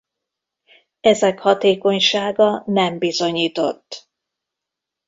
Ezek 1.01 1.39
hatékonysága 1.39 2.63
nem 2.65 2.97
bizonyított. 2.97 4.09